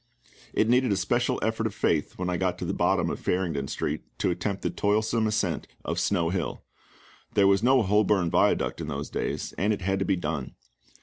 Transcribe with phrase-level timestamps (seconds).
[0.51, 3.67] It needed a special effort of faith when I got to the bottom of Farringdon
[3.67, 6.63] Street to attempt the toilsome ascent of Snow Hill:
[7.35, 10.55] there was no Holborn Viaduct in those days, and it had to be done.